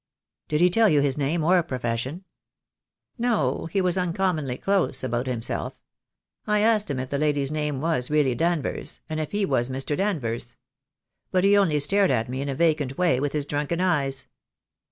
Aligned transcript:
"Did 0.47 0.61
he 0.61 0.71
tell 0.71 0.89
you 0.89 0.99
his 1.01 1.15
name 1.15 1.43
or 1.43 1.61
profession?" 1.61 2.23
"No, 3.19 3.67
he 3.67 3.81
was 3.81 3.99
uncommonly 3.99 4.57
close 4.57 5.03
about 5.03 5.27
himself. 5.27 5.79
I 6.47 6.61
asked 6.61 6.89
him 6.89 6.97
if 6.97 7.11
the 7.11 7.19
lady's 7.19 7.51
name 7.51 7.81
was 7.81 8.09
really 8.09 8.33
Danvers, 8.33 9.01
and 9.09 9.19
if 9.19 9.29
he 9.29 9.45
was 9.45 9.69
Mr. 9.69 9.95
Danvers; 9.95 10.55
but 11.29 11.43
he 11.43 11.55
only 11.55 11.77
stared 11.79 12.09
at 12.09 12.29
me 12.29 12.41
in 12.41 12.49
a 12.49 12.55
vacant 12.55 12.97
way 12.97 13.19
with 13.19 13.33
his 13.33 13.45
drunken 13.45 13.79
eyes. 13.79 14.25